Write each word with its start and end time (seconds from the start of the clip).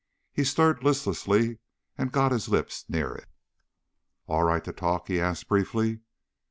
He 0.33 0.43
stirred 0.43 0.83
listlessly 0.83 1.59
and 1.95 2.11
got 2.11 2.31
his 2.31 2.49
lips 2.49 2.85
near 2.89 3.13
it. 3.13 3.27
"All 4.25 4.41
right 4.43 4.63
to 4.63 4.73
talk?" 4.73 5.07
he 5.09 5.21
asked 5.21 5.47
briefly. 5.47 5.99